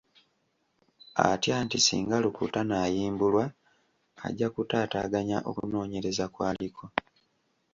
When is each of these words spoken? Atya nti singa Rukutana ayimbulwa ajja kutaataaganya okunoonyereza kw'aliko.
Atya 1.27 1.55
nti 1.65 1.77
singa 1.85 2.17
Rukutana 2.23 2.75
ayimbulwa 2.85 3.45
ajja 4.27 4.47
kutaataaganya 4.53 5.37
okunoonyereza 5.49 6.25
kw'aliko. 6.33 6.85